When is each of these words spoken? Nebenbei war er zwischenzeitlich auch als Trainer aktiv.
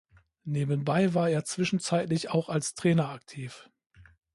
Nebenbei 0.45 1.13
war 1.13 1.29
er 1.29 1.45
zwischenzeitlich 1.45 2.31
auch 2.31 2.49
als 2.49 2.73
Trainer 2.73 3.09
aktiv. 3.09 3.69